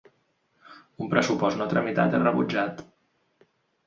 Un 1.05 1.11
pressupost 1.11 1.59
no 1.59 1.67
tramitat 1.73 2.15
és 2.21 2.23
rebutjat. 2.23 2.81